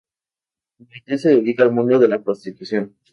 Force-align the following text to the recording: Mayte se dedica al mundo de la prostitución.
Mayte 0.79 1.19
se 1.19 1.29
dedica 1.29 1.61
al 1.61 1.73
mundo 1.73 1.99
de 1.99 2.07
la 2.07 2.23
prostitución. 2.23 2.95